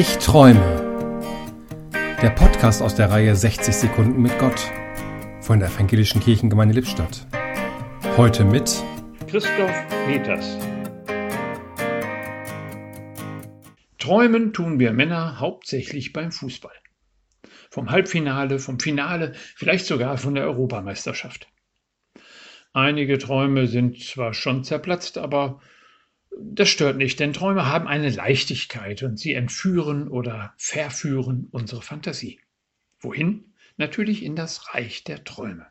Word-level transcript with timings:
Ich 0.00 0.18
träume. 0.18 1.90
Der 2.22 2.30
Podcast 2.30 2.82
aus 2.82 2.94
der 2.94 3.10
Reihe 3.10 3.34
60 3.34 3.74
Sekunden 3.74 4.22
mit 4.22 4.38
Gott 4.38 4.70
von 5.40 5.58
der 5.58 5.70
Evangelischen 5.70 6.20
Kirchengemeinde 6.20 6.76
Lippstadt. 6.76 7.26
Heute 8.16 8.44
mit 8.44 8.80
Christoph 9.26 9.88
Peters. 10.06 10.56
Träumen 13.98 14.52
tun 14.52 14.78
wir 14.78 14.92
Männer 14.92 15.40
hauptsächlich 15.40 16.12
beim 16.12 16.30
Fußball. 16.30 16.76
Vom 17.68 17.90
Halbfinale, 17.90 18.60
vom 18.60 18.78
Finale, 18.78 19.32
vielleicht 19.56 19.86
sogar 19.86 20.16
von 20.16 20.36
der 20.36 20.44
Europameisterschaft. 20.44 21.48
Einige 22.72 23.18
Träume 23.18 23.66
sind 23.66 24.00
zwar 24.00 24.32
schon 24.32 24.62
zerplatzt, 24.62 25.18
aber 25.18 25.58
das 26.40 26.68
stört 26.68 26.96
nicht, 26.96 27.18
denn 27.18 27.32
Träume 27.32 27.66
haben 27.66 27.88
eine 27.88 28.10
Leichtigkeit 28.10 29.02
und 29.02 29.18
sie 29.18 29.34
entführen 29.34 30.08
oder 30.08 30.54
verführen 30.56 31.48
unsere 31.50 31.82
Fantasie. 31.82 32.40
Wohin? 33.00 33.54
Natürlich 33.76 34.22
in 34.22 34.36
das 34.36 34.72
Reich 34.72 35.02
der 35.04 35.24
Träume. 35.24 35.66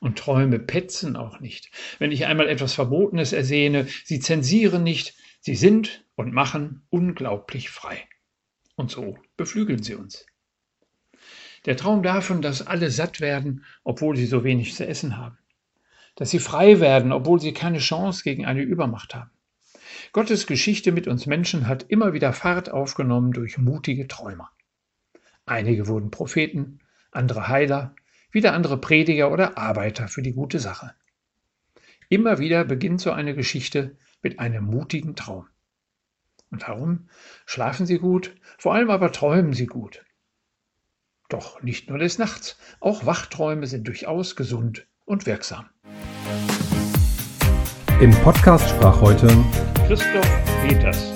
Und 0.00 0.18
Träume 0.18 0.58
petzen 0.58 1.16
auch 1.16 1.40
nicht. 1.40 1.70
Wenn 1.98 2.12
ich 2.12 2.26
einmal 2.26 2.48
etwas 2.48 2.74
Verbotenes 2.74 3.32
ersehne, 3.32 3.86
sie 4.04 4.20
zensieren 4.20 4.82
nicht, 4.82 5.14
sie 5.40 5.54
sind 5.54 6.04
und 6.14 6.32
machen 6.32 6.82
unglaublich 6.90 7.70
frei. 7.70 8.06
Und 8.76 8.90
so 8.90 9.18
beflügeln 9.36 9.82
sie 9.82 9.94
uns. 9.94 10.26
Der 11.66 11.76
Traum 11.76 12.02
davon, 12.02 12.42
dass 12.42 12.66
alle 12.66 12.90
satt 12.90 13.20
werden, 13.20 13.64
obwohl 13.84 14.16
sie 14.16 14.26
so 14.26 14.44
wenig 14.44 14.74
zu 14.74 14.86
essen 14.86 15.16
haben. 15.16 15.38
Dass 16.16 16.30
sie 16.30 16.38
frei 16.38 16.80
werden, 16.80 17.12
obwohl 17.12 17.40
sie 17.40 17.52
keine 17.52 17.78
Chance 17.78 18.22
gegen 18.22 18.44
eine 18.44 18.62
Übermacht 18.62 19.14
haben. 19.14 19.30
Gottes 20.14 20.46
Geschichte 20.46 20.92
mit 20.92 21.08
uns 21.08 21.26
Menschen 21.26 21.66
hat 21.66 21.86
immer 21.88 22.12
wieder 22.12 22.32
Fahrt 22.32 22.70
aufgenommen 22.70 23.32
durch 23.32 23.58
mutige 23.58 24.06
Träumer. 24.06 24.48
Einige 25.44 25.88
wurden 25.88 26.12
Propheten, 26.12 26.78
andere 27.10 27.48
Heiler, 27.48 27.96
wieder 28.30 28.52
andere 28.52 28.80
Prediger 28.80 29.32
oder 29.32 29.58
Arbeiter 29.58 30.06
für 30.06 30.22
die 30.22 30.32
gute 30.32 30.60
Sache. 30.60 30.94
Immer 32.08 32.38
wieder 32.38 32.64
beginnt 32.64 33.00
so 33.00 33.10
eine 33.10 33.34
Geschichte 33.34 33.96
mit 34.22 34.38
einem 34.38 34.66
mutigen 34.66 35.16
Traum. 35.16 35.48
Und 36.52 36.62
darum 36.62 37.08
schlafen 37.44 37.84
sie 37.84 37.98
gut, 37.98 38.36
vor 38.56 38.72
allem 38.72 38.90
aber 38.90 39.10
träumen 39.10 39.52
sie 39.52 39.66
gut. 39.66 40.04
Doch 41.28 41.60
nicht 41.60 41.88
nur 41.88 41.98
des 41.98 42.18
Nachts, 42.18 42.56
auch 42.78 43.04
Wachträume 43.04 43.66
sind 43.66 43.88
durchaus 43.88 44.36
gesund 44.36 44.86
und 45.06 45.26
wirksam. 45.26 45.70
Im 48.00 48.12
Podcast 48.22 48.68
sprach 48.68 49.00
heute 49.00 49.26
Christoph 49.86 50.24
Peters. 50.62 51.13